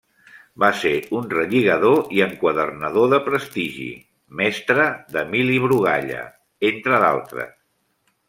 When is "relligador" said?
1.33-1.99